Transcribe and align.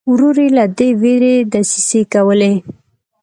ورور 0.11 0.35
یې 0.43 0.47
له 0.57 0.65
دې 0.77 0.89
وېرې 1.01 1.35
دسیسې 1.51 2.01
کولې. 2.13 2.53